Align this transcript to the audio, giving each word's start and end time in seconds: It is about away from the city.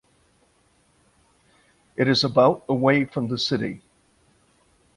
It 1.95 2.07
is 2.07 2.23
about 2.23 2.63
away 2.67 3.05
from 3.05 3.27
the 3.27 3.37
city. 3.37 3.83